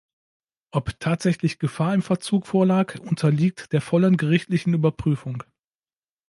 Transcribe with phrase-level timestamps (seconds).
[0.71, 5.43] Ob tatsächlich Gefahr im Verzug vorlag, unterliegt der vollen gerichtlichen Überprüfung.